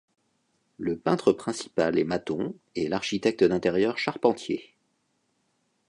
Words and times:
Le 0.79 0.97
peintre 0.97 1.31
principal 1.31 1.99
est 1.99 2.03
Mathon, 2.03 2.55
et 2.73 2.89
l'architecte 2.89 3.43
d'intérieur 3.43 3.99
Charpentier. 3.99 4.73